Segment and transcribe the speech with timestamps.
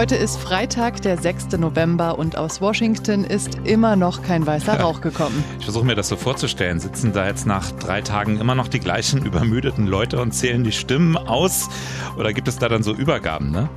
[0.00, 1.58] Heute ist Freitag, der 6.
[1.58, 5.44] November und aus Washington ist immer noch kein weißer Rauch gekommen.
[5.58, 6.80] Ich versuche mir das so vorzustellen.
[6.80, 10.72] Sitzen da jetzt nach drei Tagen immer noch die gleichen übermüdeten Leute und zählen die
[10.72, 11.68] Stimmen aus?
[12.16, 13.68] Oder gibt es da dann so Übergaben, ne?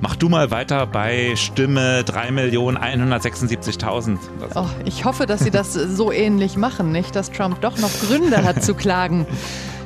[0.00, 4.18] Mach du mal weiter bei Stimme 3.176.000.
[4.54, 8.44] Oh, ich hoffe, dass sie das so ähnlich machen, nicht, dass Trump doch noch Gründe
[8.44, 9.26] hat zu klagen.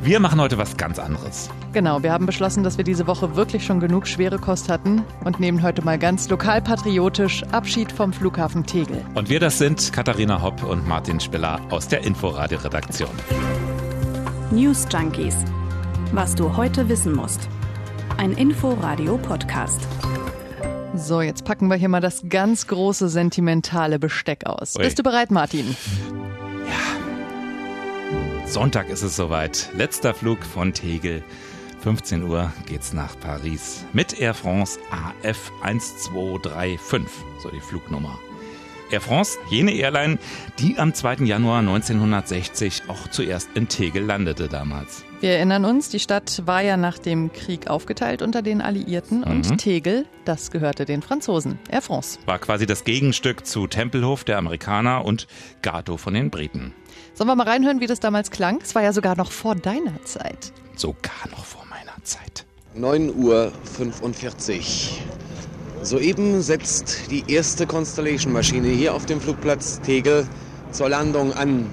[0.06, 1.50] Wir machen heute was ganz anderes.
[1.72, 5.40] Genau, wir haben beschlossen, dass wir diese Woche wirklich schon genug schwere Kost hatten und
[5.40, 9.04] nehmen heute mal ganz lokalpatriotisch Abschied vom Flughafen Tegel.
[9.16, 13.10] Und wir, das sind Katharina Hopp und Martin Spiller aus der Inforadio-Redaktion.
[14.52, 15.34] News Junkies.
[16.12, 17.48] Was du heute wissen musst.
[18.16, 19.80] Ein Inforadio-Podcast.
[20.94, 24.76] So, jetzt packen wir hier mal das ganz große sentimentale Besteck aus.
[24.76, 24.84] Ui.
[24.84, 25.76] Bist du bereit, Martin?
[28.46, 29.70] Sonntag ist es soweit.
[29.74, 31.22] Letzter Flug von Tegel.
[31.80, 37.08] 15 Uhr geht's nach Paris mit Air France AF 1235,
[37.42, 38.18] so die Flugnummer.
[38.90, 40.18] Air France, jene Airline,
[40.60, 41.24] die am 2.
[41.24, 45.04] Januar 1960 auch zuerst in Tegel landete damals.
[45.20, 49.50] Wir erinnern uns, die Stadt war ja nach dem Krieg aufgeteilt unter den Alliierten und
[49.50, 49.56] Mhm.
[49.56, 51.58] Tegel, das gehörte den Franzosen.
[51.70, 52.18] Air France.
[52.26, 55.26] War quasi das Gegenstück zu Tempelhof der Amerikaner und
[55.62, 56.74] Gato von den Briten.
[57.14, 58.58] Sollen wir mal reinhören, wie das damals klang?
[58.62, 60.52] Es war ja sogar noch vor deiner Zeit.
[60.76, 62.44] Sogar noch vor meiner Zeit.
[62.74, 65.00] 9 Uhr 45.
[65.82, 70.26] Soeben setzt die erste Constellation-Maschine hier auf dem Flugplatz Tegel
[70.72, 71.70] zur Landung an.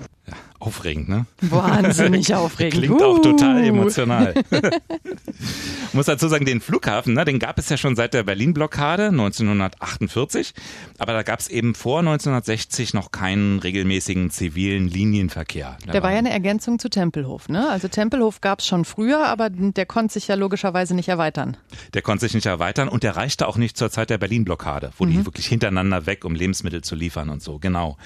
[0.64, 1.26] Aufregend, ne?
[1.42, 2.84] Wahnsinnig aufregend.
[2.86, 3.66] Klingt auch total Uh.
[3.66, 4.34] emotional.
[5.94, 10.54] Muss dazu sagen, den Flughafen, ne, den gab es ja schon seit der Berlin-Blockade 1948.
[10.98, 15.78] Aber da gab es eben vor 1960 noch keinen regelmäßigen zivilen Linienverkehr.
[15.92, 17.70] Der war ja eine Ergänzung zu Tempelhof, ne?
[17.70, 21.58] Also Tempelhof gab es schon früher, aber der konnte sich ja logischerweise nicht erweitern.
[21.94, 25.04] Der konnte sich nicht erweitern und der reichte auch nicht zur Zeit der Berlin-Blockade, wo
[25.06, 25.12] Mhm.
[25.12, 27.98] die wirklich hintereinander weg, um Lebensmittel zu liefern und so, genau.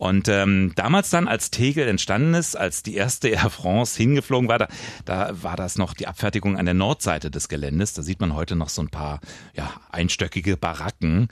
[0.00, 4.56] Und ähm, damals dann, als Tegel entstanden ist, als die erste Air France hingeflogen war,
[4.56, 4.68] da,
[5.04, 7.92] da war das noch die Abfertigung an der Nordseite des Geländes.
[7.92, 9.20] Da sieht man heute noch so ein paar
[9.52, 11.28] ja, einstöckige Baracken.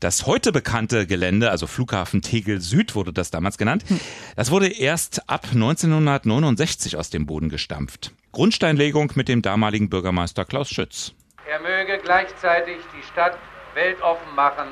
[0.00, 3.84] Das heute bekannte Gelände, also Flughafen Tegel Süd wurde das damals genannt,
[4.34, 8.10] das wurde erst ab 1969 aus dem Boden gestampft.
[8.32, 11.12] Grundsteinlegung mit dem damaligen Bürgermeister Klaus Schütz.
[11.48, 13.38] Er möge gleichzeitig die Stadt
[13.74, 14.66] weltoffen machen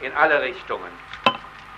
[0.00, 1.05] in alle Richtungen.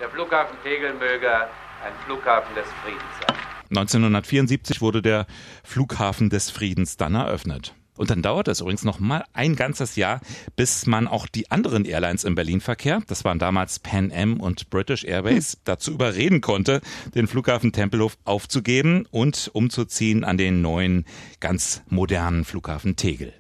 [0.00, 3.36] Der Flughafen Tegel möge ein Flughafen des Friedens sein.
[3.70, 5.26] 1974 wurde der
[5.64, 7.74] Flughafen des Friedens dann eröffnet.
[7.96, 10.20] Und dann dauert es übrigens noch mal ein ganzes Jahr,
[10.54, 15.02] bis man auch die anderen Airlines im Berlin-Verkehr, das waren damals Pan Am und British
[15.02, 16.80] Airways, dazu überreden konnte,
[17.16, 21.06] den Flughafen Tempelhof aufzugeben und umzuziehen an den neuen,
[21.40, 23.34] ganz modernen Flughafen Tegel.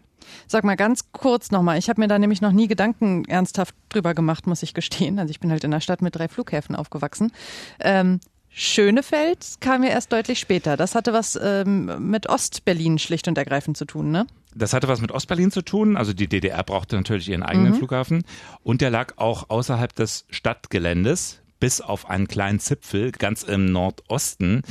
[0.50, 4.14] Sag mal ganz kurz nochmal, ich habe mir da nämlich noch nie Gedanken ernsthaft drüber
[4.14, 5.18] gemacht, muss ich gestehen.
[5.18, 7.32] Also ich bin halt in einer Stadt mit drei Flughäfen aufgewachsen.
[7.80, 8.18] Ähm,
[8.50, 10.76] Schönefeld kam ja erst deutlich später.
[10.76, 14.26] Das hatte was ähm, mit Ostberlin schlicht und ergreifend zu tun, ne?
[14.54, 15.96] Das hatte was mit Ostberlin zu tun.
[15.96, 17.76] Also die DDR brauchte natürlich ihren eigenen Mhm.
[17.76, 18.24] Flughafen.
[18.62, 21.40] Und der lag auch außerhalb des Stadtgeländes.
[21.60, 24.62] Bis auf einen kleinen Zipfel ganz im Nordosten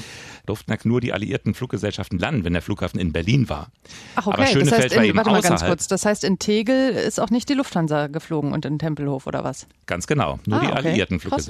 [0.45, 3.71] durften ja nur die alliierten Fluggesellschaften landen, wenn der Flughafen in Berlin war.
[4.15, 5.87] Ach okay, Aber Schönefeld das heißt, war in, eben warte mal ganz kurz.
[5.87, 9.67] Das heißt, in Tegel ist auch nicht die Lufthansa geflogen und in Tempelhof oder was?
[9.85, 10.77] Ganz genau, nur Ah, die okay.
[10.77, 11.47] alliierten Krass.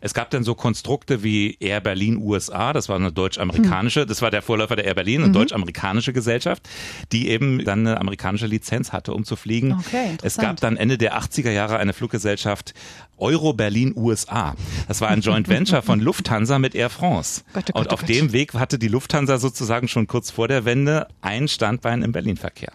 [0.00, 4.30] Es gab dann so Konstrukte wie Air Berlin USA, das war eine deutsch-amerikanische, das war
[4.30, 6.68] der Vorläufer der Air Berlin, eine deutsch-amerikanische Gesellschaft,
[7.12, 9.72] die eben dann eine amerikanische Lizenz hatte, um zu fliegen.
[9.80, 12.74] Okay, es gab dann Ende der 80er Jahre eine Fluggesellschaft
[13.16, 14.54] Euro Berlin USA.
[14.88, 17.42] Das war ein Joint Venture von Lufthansa mit Air France.
[17.52, 18.08] Gott, oh Gott, Und oh auf Gott.
[18.08, 22.72] dem Weg hatte die Lufthansa sozusagen schon kurz vor der Wende ein Standbein im Berlin-Verkehr.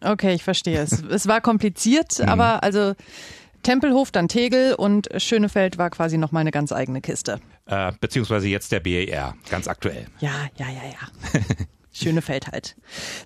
[0.00, 1.02] Okay, ich verstehe es.
[1.02, 2.28] es war kompliziert, Mhm.
[2.28, 2.94] aber also
[3.64, 7.40] Tempelhof, dann Tegel und Schönefeld war quasi noch mal eine ganz eigene Kiste.
[7.66, 10.06] Äh, beziehungsweise jetzt der BER, ganz aktuell.
[10.20, 11.40] Ja, ja, ja, ja.
[11.94, 12.76] Schönefeld halt.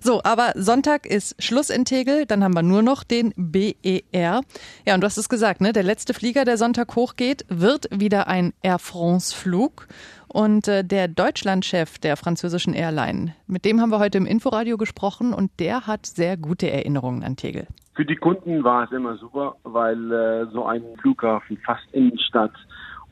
[0.01, 3.73] So, aber Sonntag ist Schluss in Tegel, dann haben wir nur noch den BER.
[4.13, 5.73] Ja, und du hast es gesagt, ne?
[5.73, 9.87] Der letzte Flieger, der Sonntag hochgeht, wird wieder ein Air France Flug.
[10.27, 15.33] Und äh, der Deutschlandchef der französischen Airline, mit dem haben wir heute im Inforadio gesprochen
[15.33, 17.65] und der hat sehr gute Erinnerungen an Tegel.
[17.99, 22.53] Für die Kunden war es immer super, weil äh, so ein Flughafen fast Innenstadt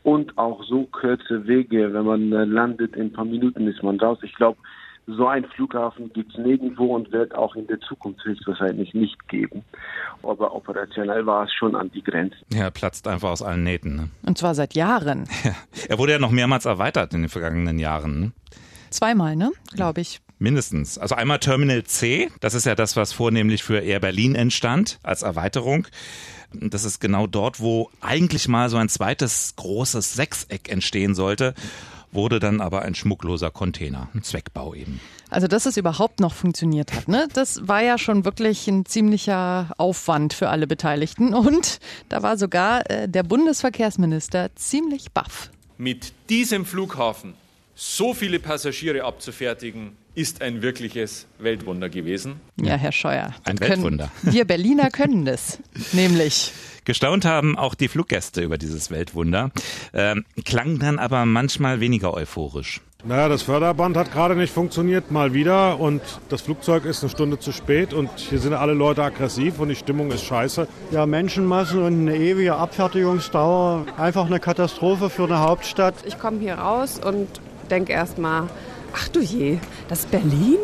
[0.03, 3.99] und auch so kurze Wege, wenn man äh, landet, in ein paar Minuten ist man
[3.99, 4.17] raus.
[4.21, 4.57] Ich glaube,
[5.05, 9.65] so ein Flughafen gibt es nirgendwo und wird auch in der Zukunft höchstwahrscheinlich nicht geben.
[10.23, 12.37] Aber operationell war es schon an die Grenze.
[12.53, 13.97] Ja, platzt einfach aus allen Nähten.
[13.97, 14.09] Ne?
[14.25, 15.27] Und zwar seit Jahren.
[15.89, 18.21] Er wurde ja noch mehrmals erweitert in den vergangenen Jahren.
[18.21, 18.31] Ne?
[18.89, 19.51] Zweimal, ne?
[19.75, 20.21] Glaube ich.
[20.39, 20.97] Mindestens.
[20.97, 25.23] Also einmal Terminal C, das ist ja das, was vornehmlich für Air Berlin entstand als
[25.23, 25.87] Erweiterung.
[26.53, 31.53] Das ist genau dort, wo eigentlich mal so ein zweites großes Sechseck entstehen sollte
[32.11, 34.99] wurde dann aber ein schmuckloser Container, ein Zweckbau eben.
[35.29, 37.27] Also, dass es überhaupt noch funktioniert hat, ne?
[37.33, 41.33] das war ja schon wirklich ein ziemlicher Aufwand für alle Beteiligten.
[41.33, 41.79] Und
[42.09, 45.51] da war sogar äh, der Bundesverkehrsminister ziemlich baff.
[45.77, 47.33] Mit diesem Flughafen
[47.75, 52.41] so viele Passagiere abzufertigen, ist ein wirkliches Weltwunder gewesen.
[52.59, 53.35] Ja, Herr Scheuer.
[53.43, 54.11] Ein Weltwunder.
[54.23, 55.59] wir Berliner können das,
[55.93, 56.51] nämlich.
[56.85, 59.51] Gestaunt haben auch die Fluggäste über dieses Weltwunder,
[59.93, 62.81] ähm, klangen dann aber manchmal weniger euphorisch.
[63.05, 65.79] Naja, das Förderband hat gerade nicht funktioniert, mal wieder.
[65.79, 69.69] Und das Flugzeug ist eine Stunde zu spät und hier sind alle Leute aggressiv und
[69.69, 70.67] die Stimmung ist scheiße.
[70.89, 73.85] Ja, Menschenmassen und eine ewige Abfertigungsdauer.
[73.97, 75.93] Einfach eine Katastrophe für eine Hauptstadt.
[76.07, 77.27] Ich komme hier raus und
[77.69, 78.49] denke erst mal,
[78.97, 80.57] ach du je, das ist Berlin?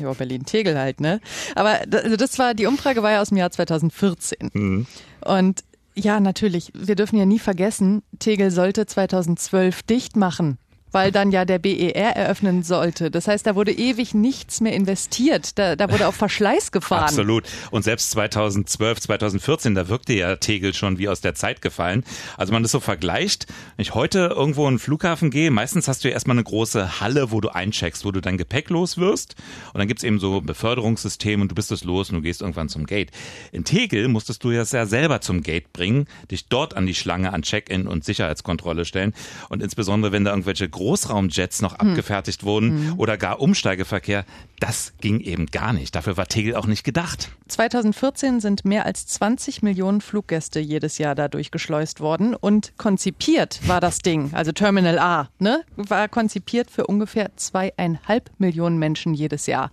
[0.00, 1.20] Ja, Berlin-Tegel halt, ne?
[1.54, 4.50] Aber also das war, die Umfrage war ja aus dem Jahr 2014.
[4.52, 4.86] Mhm.
[5.24, 10.58] Und ja, natürlich, wir dürfen ja nie vergessen, Tegel sollte 2012 dicht machen
[10.94, 13.10] weil dann ja der BER eröffnen sollte.
[13.10, 15.58] Das heißt, da wurde ewig nichts mehr investiert.
[15.58, 17.02] Da, da wurde auf Verschleiß gefahren.
[17.02, 17.44] Absolut.
[17.72, 22.04] Und selbst 2012, 2014, da wirkte ja Tegel schon wie aus der Zeit gefallen.
[22.36, 23.46] Also man das so vergleicht.
[23.76, 27.00] Wenn ich heute irgendwo in den Flughafen gehe, meistens hast du ja erstmal eine große
[27.00, 29.34] Halle, wo du eincheckst, wo du dein Gepäck los wirst.
[29.72, 32.68] Und dann gibt's eben so Beförderungssysteme und du bist es los und du gehst irgendwann
[32.68, 33.10] zum Gate.
[33.50, 37.42] In Tegel musstest du ja selber zum Gate bringen, dich dort an die Schlange an
[37.42, 39.12] Check-in und Sicherheitskontrolle stellen.
[39.48, 41.88] Und insbesondere, wenn da irgendwelche Großraumjets noch hm.
[41.88, 42.98] abgefertigt wurden hm.
[42.98, 44.26] oder gar Umsteigeverkehr.
[44.60, 45.94] Das ging eben gar nicht.
[45.94, 47.30] Dafür war Tegel auch nicht gedacht.
[47.48, 53.80] 2014 sind mehr als 20 Millionen Fluggäste jedes Jahr dadurch geschleust worden und konzipiert war
[53.80, 59.70] das Ding, also Terminal A, ne, war konzipiert für ungefähr zweieinhalb Millionen Menschen jedes Jahr.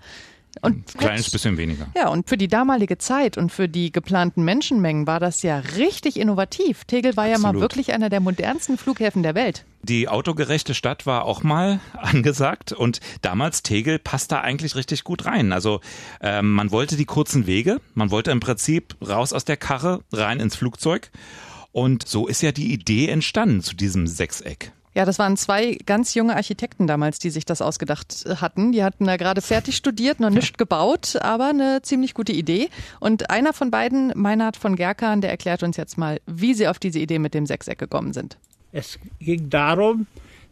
[0.61, 1.87] Und ein kleines bisschen weniger.
[1.95, 6.19] Ja, und für die damalige Zeit und für die geplanten Menschenmengen war das ja richtig
[6.19, 6.83] innovativ.
[6.83, 7.43] Tegel war Absolut.
[7.43, 9.65] ja mal wirklich einer der modernsten Flughäfen der Welt.
[9.83, 15.25] Die autogerechte Stadt war auch mal angesagt und damals Tegel passt da eigentlich richtig gut
[15.25, 15.53] rein.
[15.53, 15.79] Also
[16.19, 20.39] ähm, man wollte die kurzen Wege, man wollte im Prinzip raus aus der Karre, rein
[20.39, 21.11] ins Flugzeug.
[21.71, 24.73] Und so ist ja die Idee entstanden zu diesem Sechseck.
[24.93, 28.73] Ja, das waren zwei ganz junge Architekten damals, die sich das ausgedacht hatten.
[28.73, 32.69] Die hatten da gerade fertig studiert, noch nichts gebaut, aber eine ziemlich gute Idee.
[32.99, 36.77] Und einer von beiden, Meinhard von Gerkan, der erklärt uns jetzt mal, wie sie auf
[36.77, 38.37] diese Idee mit dem Sechseck gekommen sind.
[38.73, 40.07] Es ging darum,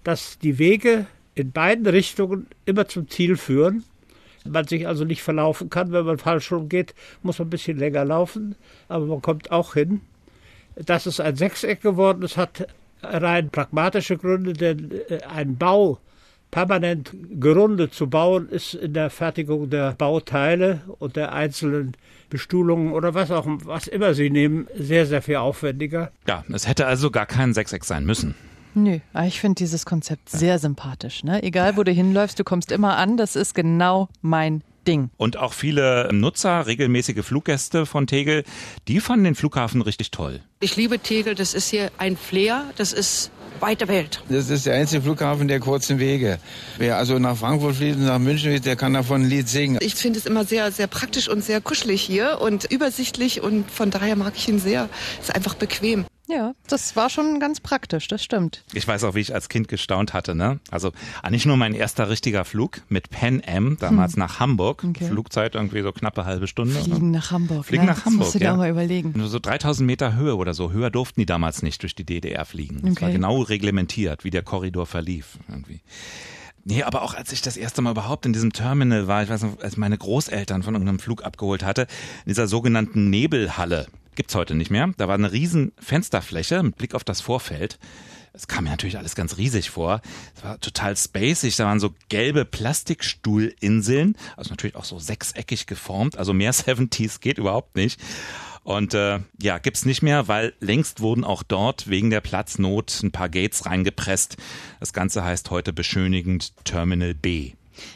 [0.06, 3.84] dass die Wege in beiden Richtungen immer zum Ziel führen.
[4.46, 5.92] Man sich also nicht verlaufen kann.
[5.92, 8.56] Wenn man falsch rumgeht, muss man ein bisschen länger laufen,
[8.88, 10.00] aber man kommt auch hin.
[10.76, 12.68] Dass es ein Sechseck geworden ist, hat
[13.02, 16.00] rein pragmatische Gründe, denn äh, ein Bau
[16.52, 21.96] permanent gerundet zu bauen, ist in der Fertigung der Bauteile und der einzelnen
[22.30, 26.12] Bestuhlungen oder was auch was immer sie nehmen, sehr, sehr viel aufwendiger.
[26.28, 28.36] Ja, es hätte also gar kein Sechseck sein müssen.
[28.76, 31.24] Nö, ich finde dieses Konzept sehr sympathisch.
[31.24, 31.42] Ne?
[31.44, 33.18] Egal, wo du hinläufst, du kommst immer an.
[33.18, 35.10] Das ist genau mein Ding.
[35.18, 38.44] Und auch viele Nutzer, regelmäßige Fluggäste von Tegel,
[38.88, 40.42] die fanden den Flughafen richtig toll.
[40.60, 43.32] Ich liebe Tegel, das ist hier ein Flair, das ist
[43.62, 44.22] weite Welt.
[44.30, 46.40] Das ist der einzige Flughafen der kurzen Wege.
[46.78, 49.80] Wer also nach Frankfurt fliegt und nach München fliegt, der kann davon ein Lied singen.
[49.82, 53.92] Ich finde es immer sehr, sehr praktisch und sehr kuschelig hier und übersichtlich und von
[53.92, 54.90] daher mag ich ihn sehr.
[55.22, 56.06] Es ist einfach bequem.
[56.30, 58.64] Ja, das war schon ganz praktisch, das stimmt.
[58.74, 60.36] Ich weiß auch, wie ich als Kind gestaunt hatte.
[60.36, 60.60] Ne?
[60.70, 60.92] Also
[61.24, 64.20] ah, nicht nur mein erster richtiger Flug mit Pan Am, damals hm.
[64.20, 64.84] nach Hamburg.
[64.88, 65.08] Okay.
[65.08, 66.76] Flugzeit irgendwie so knappe halbe Stunde.
[66.76, 67.66] Fliegen nach Hamburg.
[67.66, 68.20] Fliegen ja, nach Hamburg.
[68.20, 69.14] Musst du dir auch mal überlegen.
[69.16, 70.72] Nur so 3000 Meter Höhe oder so.
[70.72, 72.82] Höher durften die damals nicht durch die DDR fliegen.
[72.84, 73.02] Das okay.
[73.02, 75.40] war genau reglementiert, wie der Korridor verlief.
[75.48, 75.82] Irgendwie.
[76.64, 79.42] Nee, aber auch als ich das erste Mal überhaupt in diesem Terminal war, ich weiß
[79.42, 81.88] noch, als meine Großeltern von irgendeinem Flug abgeholt hatte,
[82.26, 84.92] in dieser sogenannten Nebelhalle gibt's heute nicht mehr.
[84.98, 87.80] Da war eine riesen Fensterfläche mit Blick auf das Vorfeld.
[88.34, 90.02] Es kam mir natürlich alles ganz riesig vor.
[90.36, 91.56] Es war total spacig.
[91.56, 96.18] Da waren so gelbe Plastikstuhlinseln, also natürlich auch so sechseckig geformt.
[96.18, 98.00] Also mehr 70s geht überhaupt nicht.
[98.64, 103.12] Und äh, ja, gibt's nicht mehr, weil längst wurden auch dort wegen der Platznot ein
[103.12, 104.38] paar Gates reingepresst.
[104.80, 107.54] Das Ganze heißt heute beschönigend Terminal B.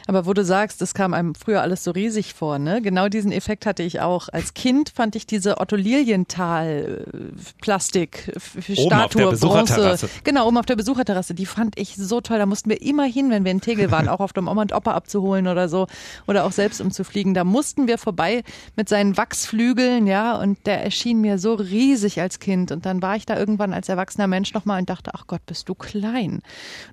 [0.07, 2.81] Aber wo du sagst, das kam einem früher alles so riesig vor, ne?
[2.81, 4.29] Genau diesen Effekt hatte ich auch.
[4.29, 9.97] Als Kind fand ich diese Otto Lilienthal äh, Plastik Statue Bronze.
[10.23, 12.37] Genau, oben auf der Besucherterrasse, die fand ich so toll.
[12.37, 14.73] Da mussten wir immer hin, wenn wir in Tegel waren, auch auf dem Oma und
[14.73, 15.87] Opa abzuholen oder so
[16.27, 17.33] oder auch selbst umzufliegen.
[17.33, 18.43] Da mussten wir vorbei
[18.75, 23.15] mit seinen Wachsflügeln, ja, und der erschien mir so riesig als Kind und dann war
[23.15, 26.41] ich da irgendwann als erwachsener Mensch nochmal und dachte, ach Gott, bist du klein.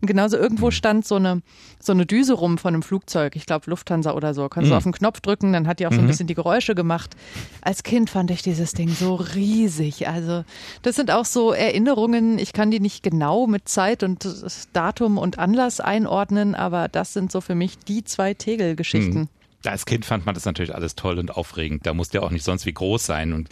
[0.00, 1.42] Und genauso irgendwo stand so eine
[1.82, 4.48] so eine Düse rum von einem einem Flugzeug, ich glaube Lufthansa oder so.
[4.48, 4.76] Kannst du Mhm.
[4.78, 6.08] auf den Knopf drücken, dann hat die auch so ein Mhm.
[6.08, 7.14] bisschen die Geräusche gemacht.
[7.62, 10.08] Als Kind fand ich dieses Ding so riesig.
[10.08, 10.44] Also
[10.82, 12.38] das sind auch so Erinnerungen.
[12.38, 14.26] Ich kann die nicht genau mit Zeit und
[14.72, 19.14] Datum und Anlass einordnen, aber das sind so für mich die zwei Tegel-Geschichten.
[19.14, 19.28] Hm.
[19.66, 21.84] Als Kind fand man das natürlich alles toll und aufregend.
[21.86, 23.34] Da musste ja auch nicht sonst wie groß sein.
[23.34, 23.48] Und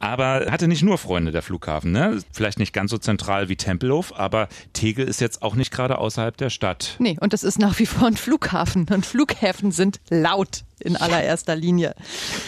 [0.00, 2.18] aber hatte nicht nur Freunde der Flughafen, ne?
[2.32, 6.36] Vielleicht nicht ganz so zentral wie Tempelhof, aber Tegel ist jetzt auch nicht gerade außerhalb
[6.36, 6.96] der Stadt.
[6.98, 8.86] Nee, und es ist nach wie vor ein Flughafen.
[8.90, 11.94] Und Flughäfen sind laut in allererster Linie.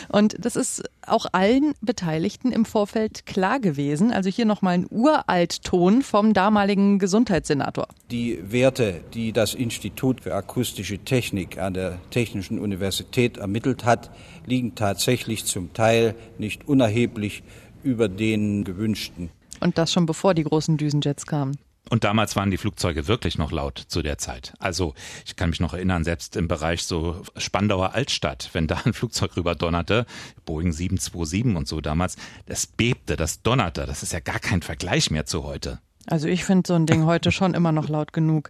[0.09, 4.12] Und das ist auch allen Beteiligten im Vorfeld klar gewesen.
[4.12, 7.89] Also hier nochmal ein Uraltton vom damaligen Gesundheitssenator.
[8.11, 14.11] Die Werte, die das Institut für akustische Technik an der Technischen Universität ermittelt hat,
[14.47, 17.43] liegen tatsächlich zum Teil nicht unerheblich
[17.83, 19.31] über den gewünschten.
[19.61, 21.57] Und das schon bevor die großen Düsenjets kamen.
[21.92, 24.54] Und damals waren die Flugzeuge wirklich noch laut zu der Zeit.
[24.58, 24.94] Also
[25.26, 29.37] ich kann mich noch erinnern, selbst im Bereich so Spandauer Altstadt, wenn da ein Flugzeug
[29.37, 30.06] rüber donnerte,
[30.46, 33.84] Boeing 727 und so damals, das bebte, das donnerte.
[33.84, 35.80] Das ist ja gar kein Vergleich mehr zu heute.
[36.06, 38.49] Also ich finde so ein Ding heute schon immer noch laut genug.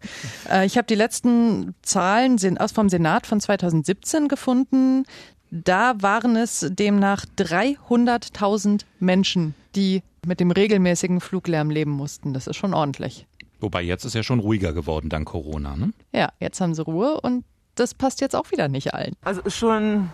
[0.48, 5.02] Äh, ich habe die letzten Zahlen sind aus vom Senat von 2017 gefunden.
[5.50, 12.32] Da waren es demnach 300.000 Menschen, die mit dem regelmäßigen Fluglärm leben mussten.
[12.32, 13.26] Das ist schon ordentlich.
[13.62, 15.76] Wobei jetzt ist ja schon ruhiger geworden dank Corona.
[15.76, 15.92] Ne?
[16.12, 19.14] Ja, jetzt haben sie Ruhe und das passt jetzt auch wieder nicht allen.
[19.22, 20.10] Also ist schon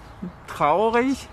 [0.47, 1.27] traurig,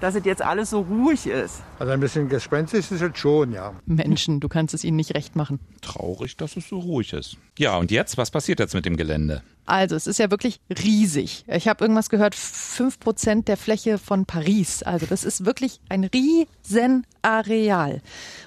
[0.00, 1.62] dass es jetzt alles so ruhig ist.
[1.78, 3.72] Also ein bisschen gespenstisch ist es schon, ja.
[3.86, 5.60] Menschen, du kannst es ihnen nicht recht machen.
[5.80, 7.36] Traurig, dass es so ruhig ist.
[7.58, 9.42] Ja, und jetzt, was passiert jetzt mit dem Gelände?
[9.66, 11.44] Also, es ist ja wirklich riesig.
[11.48, 14.82] Ich habe irgendwas gehört, fünf Prozent der Fläche von Paris.
[14.82, 18.00] Also, das ist wirklich ein riesen Areal.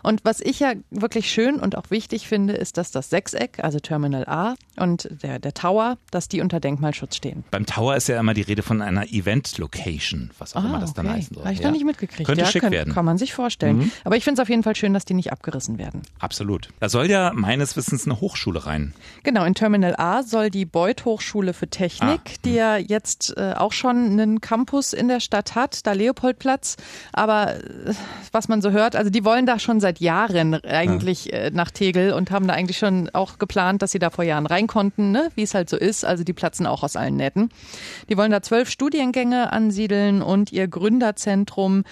[0.04, 3.80] Und was ich ja wirklich schön und auch wichtig finde, ist, dass das Sechseck, also
[3.80, 7.46] Terminal A und der, der Tower, dass die unter Denkmalschutz stehen.
[7.52, 9.06] Beim Tower ist ja immer die Rede von einer
[9.56, 11.20] Event-Location, was auch immer das dann Ah, okay.
[11.20, 11.44] heißen soll.
[11.46, 11.66] Habe ich ja.
[11.68, 12.26] noch nicht mitgekriegt.
[12.28, 12.94] Könnte ja, schick kann, werden.
[12.94, 13.78] kann man sich vorstellen.
[13.78, 13.92] Mhm.
[14.04, 16.02] Aber ich finde es auf jeden Fall schön, dass die nicht abgerissen werden.
[16.20, 16.70] Absolut.
[16.80, 18.94] Da soll ja meines Wissens eine Hochschule rein.
[19.24, 23.54] Genau, in Terminal A soll die Beuth Hochschule für Technik, Ah, die ja jetzt äh,
[23.56, 26.76] auch schon einen Campus in der Stadt hat, da Leopoldplatz.
[27.14, 27.94] Aber äh,
[28.32, 32.14] was man so hört, also die wollen da schon seit Jahren eigentlich äh, nach Tegel
[32.14, 35.30] und haben da eigentlich schon auch geplant, dass sie da vor Jahren rein konnten, ne?
[35.36, 36.04] wie es halt so ist.
[36.04, 37.50] Also die platzen auch aus allen Nähten.
[38.10, 41.84] Die wollen da zwölf Studiengänge ansiedeln und ihr Gründerzentrum.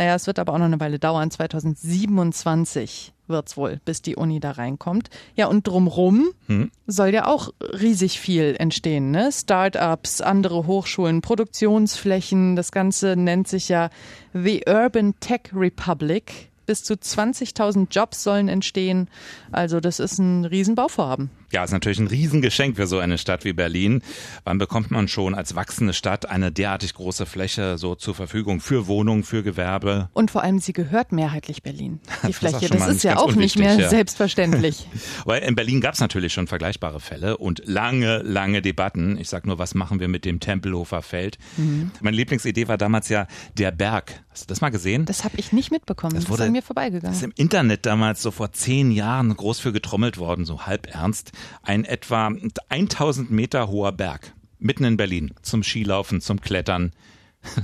[0.00, 1.30] Naja, es wird aber auch noch eine Weile dauern.
[1.30, 5.10] 2027 wird's wohl, bis die Uni da reinkommt.
[5.36, 6.70] Ja, und drumrum Hm?
[6.86, 9.10] soll ja auch riesig viel entstehen.
[9.10, 9.30] Ne?
[9.30, 12.56] Start-ups, andere Hochschulen, Produktionsflächen.
[12.56, 13.90] Das Ganze nennt sich ja
[14.32, 16.48] The Urban Tech Republic.
[16.64, 19.06] Bis zu 20.000 Jobs sollen entstehen.
[19.52, 21.28] Also das ist ein Riesenbauvorhaben.
[21.52, 24.02] Ja, ist natürlich ein Riesengeschenk für so eine Stadt wie Berlin.
[24.44, 28.86] Wann bekommt man schon als wachsende Stadt eine derartig große Fläche so zur Verfügung für
[28.86, 30.08] Wohnungen, für Gewerbe?
[30.12, 32.00] Und vor allem, sie gehört mehrheitlich Berlin.
[32.22, 32.68] Die Das Fläche.
[32.68, 33.88] Das ist ja auch nicht mehr ja.
[33.88, 34.86] selbstverständlich.
[35.24, 39.18] Weil in Berlin gab es natürlich schon vergleichbare Fälle und lange, lange Debatten.
[39.18, 41.38] Ich sag nur, was machen wir mit dem Tempelhofer Feld?
[41.56, 41.90] Mhm.
[42.00, 43.26] Meine Lieblingsidee war damals ja
[43.58, 44.22] der Berg.
[44.30, 45.04] Hast du das mal gesehen?
[45.06, 46.14] Das habe ich nicht mitbekommen.
[46.14, 47.10] Das, wurde- ist an mir vorbeigegangen.
[47.10, 50.86] Das ist im Internet damals so vor zehn Jahren groß für getrommelt worden, so halb
[50.94, 51.32] ernst.
[51.62, 52.32] Ein etwa
[52.68, 54.32] 1000 Meter hoher Berg.
[54.58, 55.32] Mitten in Berlin.
[55.42, 56.92] Zum Skilaufen, zum Klettern.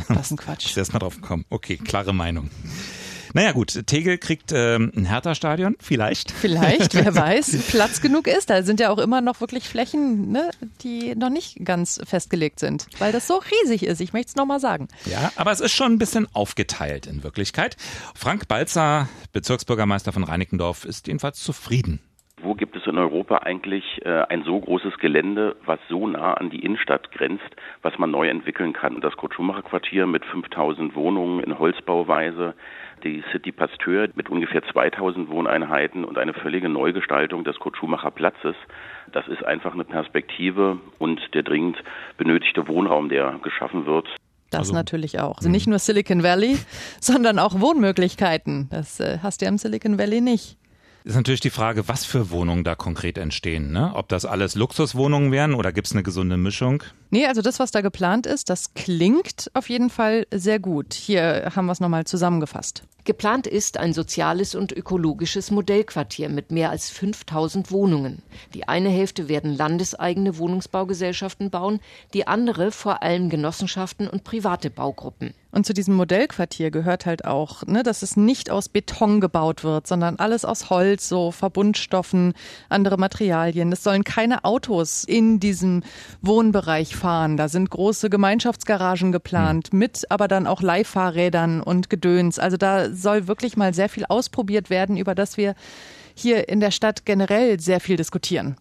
[0.09, 0.67] Das ist ein Quatsch.
[0.71, 1.45] Ist erst mal drauf gekommen.
[1.51, 2.51] Okay, klare Meinung.
[3.37, 6.31] Naja gut, Tegel kriegt ähm, ein Hertha-Stadion, vielleicht.
[6.31, 8.49] Vielleicht, wer weiß, Platz genug ist.
[8.49, 12.87] Da sind ja auch immer noch wirklich Flächen, ne, die noch nicht ganz festgelegt sind,
[12.99, 14.01] weil das so riesig ist.
[14.01, 14.89] Ich möchte es nochmal sagen.
[15.05, 17.77] Ja, aber es ist schon ein bisschen aufgeteilt in Wirklichkeit.
[18.15, 22.01] Frank Balzer, Bezirksbürgermeister von Reinickendorf, ist jedenfalls zufrieden.
[22.47, 26.49] Wo gibt es in Europa eigentlich äh, ein so großes Gelände, was so nah an
[26.49, 27.45] die Innenstadt grenzt,
[27.83, 29.01] was man neu entwickeln kann?
[29.01, 32.55] Das Kurt-Schumacher-Quartier mit 5000 Wohnungen in Holzbauweise,
[33.03, 38.55] die City Pasteur mit ungefähr 2000 Wohneinheiten und eine völlige Neugestaltung des Kurt-Schumacher-Platzes.
[39.11, 41.83] Das ist einfach eine Perspektive und der dringend
[42.17, 44.07] benötigte Wohnraum, der geschaffen wird.
[44.51, 45.39] Das natürlich auch.
[45.39, 46.59] Also nicht nur Silicon Valley,
[47.01, 48.69] sondern auch Wohnmöglichkeiten.
[48.71, 50.57] Das äh, hast du ja im Silicon Valley nicht.
[51.07, 53.71] Ist natürlich die Frage, was für Wohnungen da konkret entstehen.
[53.71, 53.93] Ne?
[53.95, 56.83] Ob das alles Luxuswohnungen wären oder gibt es eine gesunde Mischung?
[57.11, 60.95] Nee, also das, was da geplant ist, das klingt auf jeden Fall sehr gut.
[60.95, 62.83] Hier haben wir es nochmal zusammengefasst.
[63.05, 68.21] Geplant ist ein soziales und ökologisches Modellquartier mit mehr als 5000 Wohnungen.
[68.53, 71.79] Die eine Hälfte werden landeseigene Wohnungsbaugesellschaften bauen,
[72.15, 75.35] die andere vor allem Genossenschaften und private Baugruppen.
[75.57, 79.87] Und zu diesem Modellquartier gehört halt auch, ne, dass es nicht aus Beton gebaut wird,
[79.87, 82.35] sondern alles aus Holz, so Verbundstoffen,
[82.69, 83.73] andere Materialien.
[83.73, 85.83] Es sollen keine Autos in diesem
[86.21, 87.37] Wohnbereich durchfahren.
[87.37, 89.79] Da sind große Gemeinschaftsgaragen geplant, mhm.
[89.79, 92.39] mit aber dann auch Leihfahrrädern und Gedöns.
[92.39, 95.55] Also da soll wirklich mal sehr viel ausprobiert werden, über das wir
[96.15, 98.57] hier in der Stadt generell sehr viel diskutieren.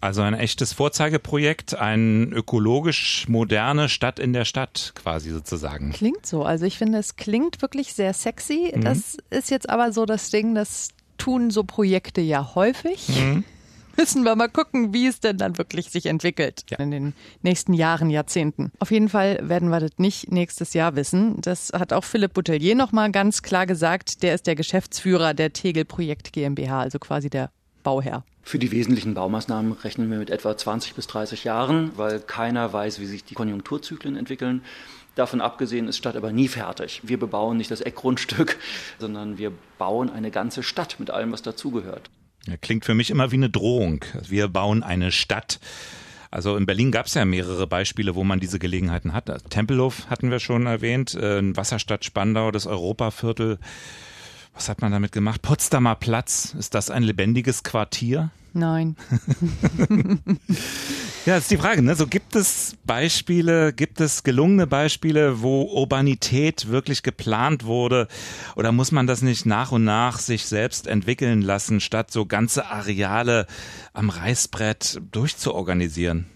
[0.00, 5.90] Also ein echtes Vorzeigeprojekt, eine ökologisch moderne Stadt in der Stadt quasi sozusagen.
[5.92, 6.44] Klingt so.
[6.44, 8.72] Also ich finde, es klingt wirklich sehr sexy.
[8.74, 8.82] Mhm.
[8.82, 13.08] Das ist jetzt aber so das Ding, das tun so Projekte ja häufig.
[13.08, 13.44] Mhm.
[13.96, 16.78] Müssen wir mal gucken, wie es denn dann wirklich sich entwickelt ja.
[16.78, 18.70] in den nächsten Jahren, Jahrzehnten.
[18.78, 21.40] Auf jeden Fall werden wir das nicht nächstes Jahr wissen.
[21.40, 24.22] Das hat auch Philipp Boutelier nochmal ganz klar gesagt.
[24.22, 27.50] Der ist der Geschäftsführer der Tegel Projekt GmbH, also quasi der
[27.82, 28.22] Bauherr.
[28.48, 32.98] Für die wesentlichen Baumaßnahmen rechnen wir mit etwa 20 bis 30 Jahren, weil keiner weiß,
[32.98, 34.62] wie sich die Konjunkturzyklen entwickeln.
[35.16, 37.02] Davon abgesehen ist Stadt aber nie fertig.
[37.04, 38.58] Wir bebauen nicht das Eckgrundstück,
[38.98, 42.08] sondern wir bauen eine ganze Stadt mit allem, was dazugehört.
[42.46, 44.02] Ja, klingt für mich immer wie eine Drohung.
[44.26, 45.60] Wir bauen eine Stadt.
[46.30, 49.30] Also in Berlin gab es ja mehrere Beispiele, wo man diese Gelegenheiten hat.
[49.50, 53.58] Tempelhof hatten wir schon erwähnt, äh, Wasserstadt Spandau, das Europaviertel.
[54.58, 55.40] Was hat man damit gemacht?
[55.40, 58.32] Potsdamer Platz, ist das ein lebendiges Quartier?
[58.52, 58.96] Nein.
[61.26, 61.94] ja, ist die Frage, ne?
[61.94, 68.08] So gibt es Beispiele, gibt es gelungene Beispiele, wo Urbanität wirklich geplant wurde?
[68.56, 72.66] Oder muss man das nicht nach und nach sich selbst entwickeln lassen, statt so ganze
[72.66, 73.46] Areale
[73.92, 76.26] am Reißbrett durchzuorganisieren?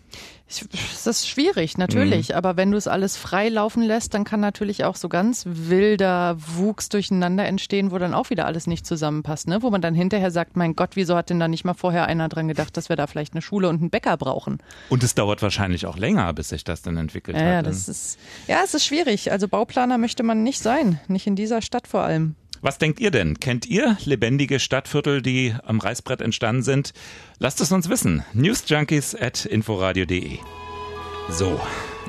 [0.61, 2.31] Das ist schwierig, natürlich.
[2.31, 2.35] Mhm.
[2.35, 6.37] Aber wenn du es alles frei laufen lässt, dann kann natürlich auch so ganz wilder
[6.57, 9.63] Wuchs durcheinander entstehen, wo dann auch wieder alles nicht zusammenpasst, ne?
[9.63, 12.29] Wo man dann hinterher sagt, mein Gott, wieso hat denn da nicht mal vorher einer
[12.29, 14.59] dran gedacht, dass wir da vielleicht eine Schule und einen Bäcker brauchen?
[14.89, 17.51] Und es dauert wahrscheinlich auch länger, bis sich das dann entwickelt ja, hat.
[17.53, 19.33] Ja, das ist, ja, es ist schwierig.
[19.33, 21.01] Also Bauplaner möchte man nicht sein.
[21.09, 22.37] Nicht in dieser Stadt vor allem.
[22.63, 23.41] Was denkt ihr denn?
[23.41, 26.93] Kennt ihr lebendige Stadtviertel, die am Reißbrett entstanden sind?
[27.41, 28.25] Lasst es uns wissen.
[28.35, 30.39] Newsjunkies at inforadio.de.
[31.29, 31.61] So,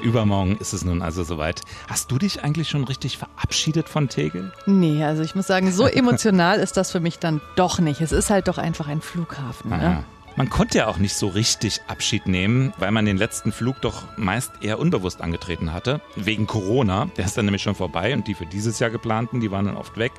[0.03, 1.61] übermorgen ist es nun also soweit.
[1.89, 4.53] Hast du dich eigentlich schon richtig verabschiedet von Tegel?
[4.67, 8.01] Nee, also ich muss sagen, so emotional ist das für mich dann doch nicht.
[8.01, 9.71] Es ist halt doch einfach ein Flughafen.
[9.71, 10.03] Ne?
[10.35, 14.17] Man konnte ja auch nicht so richtig Abschied nehmen, weil man den letzten Flug doch
[14.17, 16.01] meist eher unbewusst angetreten hatte.
[16.15, 17.05] Wegen Corona.
[17.17, 19.77] Der ist dann nämlich schon vorbei und die für dieses Jahr geplanten, die waren dann
[19.77, 20.11] oft weg.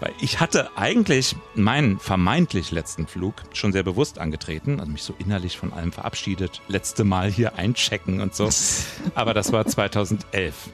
[0.00, 5.14] Weil ich hatte eigentlich meinen vermeintlich letzten Flug schon sehr bewusst angetreten, also mich so
[5.18, 8.48] innerlich von allem verabschiedet, letzte Mal hier einchecken und so.
[9.14, 10.70] Aber das war 2011.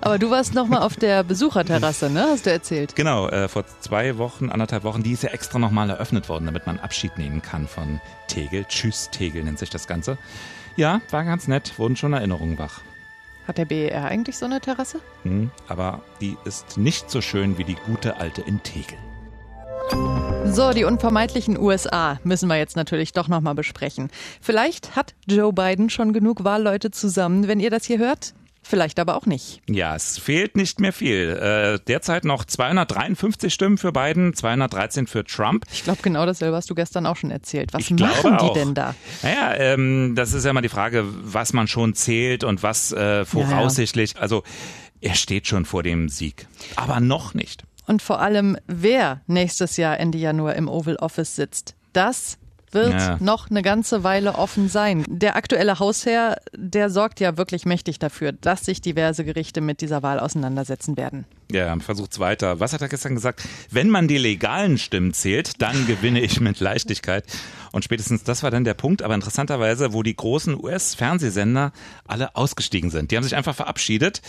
[0.00, 2.28] Aber du warst nochmal auf der Besucherterrasse, ne?
[2.30, 2.96] Hast du erzählt?
[2.96, 6.66] Genau, äh, vor zwei Wochen, anderthalb Wochen, die ist ja extra nochmal eröffnet worden, damit
[6.66, 8.64] man Abschied nehmen kann von Tegel.
[8.64, 10.16] Tschüss, Tegel nennt sich das Ganze.
[10.76, 12.80] Ja, war ganz nett, wurden schon Erinnerungen wach.
[13.48, 15.00] Hat der BER eigentlich so eine Terrasse?
[15.22, 18.98] Hm, aber die ist nicht so schön wie die gute alte in Tegel.
[20.44, 24.10] So, die unvermeidlichen USA müssen wir jetzt natürlich doch nochmal besprechen.
[24.42, 27.48] Vielleicht hat Joe Biden schon genug Wahlleute zusammen.
[27.48, 28.34] Wenn ihr das hier hört,
[28.68, 29.62] Vielleicht aber auch nicht.
[29.66, 31.30] Ja, es fehlt nicht mehr viel.
[31.30, 35.64] Äh, derzeit noch 253 Stimmen für Biden, 213 für Trump.
[35.72, 37.72] Ich glaube, genau dasselbe hast du gestern auch schon erzählt.
[37.72, 38.52] Was ich machen die auch.
[38.52, 38.94] denn da?
[39.22, 43.24] Naja, ähm, das ist ja immer die Frage, was man schon zählt und was äh,
[43.24, 44.12] voraussichtlich.
[44.12, 44.22] Ja, ja.
[44.22, 44.42] Also
[45.00, 47.62] er steht schon vor dem Sieg, aber noch nicht.
[47.86, 52.36] Und vor allem, wer nächstes Jahr Ende Januar im Oval Office sitzt, das
[52.72, 53.16] wird ja.
[53.20, 55.04] noch eine ganze Weile offen sein.
[55.08, 60.02] Der aktuelle Hausherr, der sorgt ja wirklich mächtig dafür, dass sich diverse Gerichte mit dieser
[60.02, 61.24] Wahl auseinandersetzen werden.
[61.50, 62.60] Ja, versucht's weiter.
[62.60, 63.42] Was hat er gestern gesagt?
[63.70, 67.24] Wenn man die legalen Stimmen zählt, dann gewinne ich mit Leichtigkeit.
[67.72, 71.72] Und spätestens das war dann der Punkt, aber interessanterweise, wo die großen US-Fernsehsender
[72.06, 73.10] alle ausgestiegen sind.
[73.10, 74.22] Die haben sich einfach verabschiedet.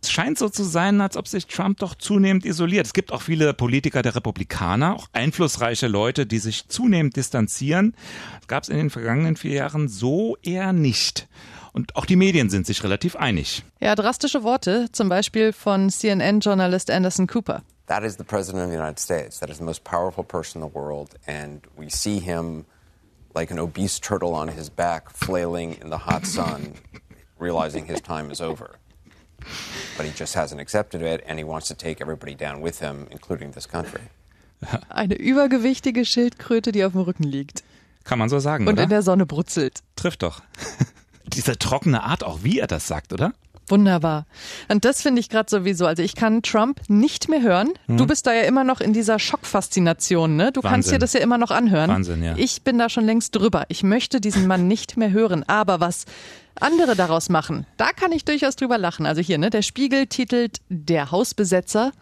[0.00, 2.86] Es scheint so zu sein, als ob sich Trump doch zunehmend isoliert.
[2.86, 7.96] Es gibt auch viele Politiker der Republikaner, auch einflussreiche Leute, die sich zunehmend distanzieren.
[8.38, 11.26] Das gab es in den vergangenen vier Jahren so eher nicht.
[11.72, 13.64] Und auch die Medien sind sich relativ einig.
[13.80, 17.62] Ja, drastische Worte, zum Beispiel von CNN-Journalist Anderson Cooper.
[17.86, 19.40] That is the President of the United States.
[19.40, 21.10] That is the most powerful person in the world.
[21.26, 22.66] And we see him
[23.34, 26.74] like an obese turtle on his back, flailing in the hot sun,
[27.38, 28.78] realizing his time is over.
[29.96, 33.06] But he just hasn't accepted it and he wants to take everybody down with him,
[33.10, 34.00] including this country.
[34.88, 37.62] Eine übergewichtige Schildkröte, die auf dem Rücken liegt.
[38.04, 38.84] Kann man so sagen, Und oder?
[38.84, 39.82] in der Sonne brutzelt.
[39.96, 40.42] Trifft doch.
[41.26, 43.32] Diese trockene Art, auch wie er das sagt, oder?
[43.68, 44.26] Wunderbar.
[44.68, 45.86] Und das finde ich gerade sowieso.
[45.86, 47.72] Also ich kann Trump nicht mehr hören.
[47.86, 47.96] Hm.
[47.96, 50.52] Du bist da ja immer noch in dieser Schockfaszination, ne?
[50.52, 50.70] Du Wahnsinn.
[50.70, 51.90] kannst dir das ja immer noch anhören.
[51.90, 52.34] Wahnsinn, ja.
[52.36, 53.64] Ich bin da schon längst drüber.
[53.68, 55.44] Ich möchte diesen Mann nicht mehr hören.
[55.46, 56.06] Aber was
[56.60, 59.06] andere daraus machen, da kann ich durchaus drüber lachen.
[59.06, 61.92] Also hier, ne, der Spiegel titelt Der Hausbesetzer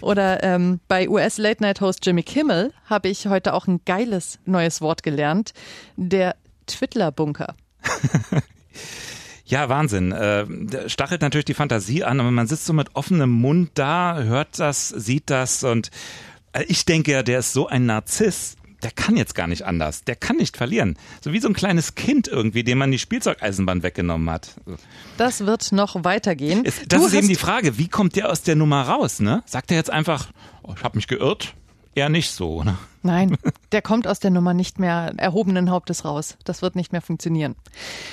[0.00, 5.52] oder ähm, bei US-Late-Night-Host Jimmy Kimmel habe ich heute auch ein geiles neues Wort gelernt,
[5.96, 6.36] der
[6.66, 7.54] Twittler-Bunker.
[9.46, 10.10] Ja, Wahnsinn.
[10.12, 14.58] Äh, stachelt natürlich die Fantasie an, aber man sitzt so mit offenem Mund da, hört
[14.58, 15.90] das, sieht das und
[16.52, 18.56] äh, ich denke ja, der ist so ein Narziss.
[18.82, 20.04] Der kann jetzt gar nicht anders.
[20.04, 20.98] Der kann nicht verlieren.
[21.24, 24.54] So wie so ein kleines Kind irgendwie, dem man die Spielzeugeisenbahn weggenommen hat.
[25.16, 26.62] Das wird noch weitergehen.
[26.64, 29.20] das du ist eben die Frage, wie kommt der aus der Nummer raus?
[29.20, 29.42] Ne?
[29.46, 30.28] Sagt er jetzt einfach,
[30.62, 31.54] oh, ich habe mich geirrt?
[31.96, 32.62] Eher nicht so.
[32.62, 32.76] Ne?
[33.02, 33.38] Nein,
[33.72, 36.36] der kommt aus der Nummer nicht mehr erhobenen Hauptes raus.
[36.44, 37.56] Das wird nicht mehr funktionieren.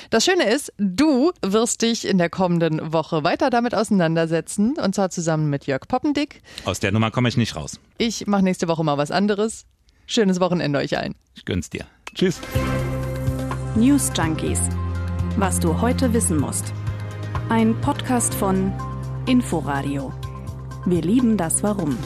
[0.08, 5.10] Das Schöne ist, du wirst dich in der kommenden Woche weiter damit auseinandersetzen und zwar
[5.10, 6.40] zusammen mit Jörg Poppendick.
[6.64, 7.78] Aus der Nummer komme ich nicht raus.
[7.98, 9.66] Ich mache nächste Woche mal was anderes.
[10.06, 11.14] Schönes Wochenende euch allen.
[11.34, 11.84] Ich gönn's dir.
[12.14, 12.40] Tschüss.
[13.74, 14.60] News Junkies.
[15.36, 16.72] Was du heute wissen musst.
[17.50, 18.72] Ein Podcast von
[19.26, 20.10] Inforadio.
[20.86, 21.98] Wir lieben das Warum.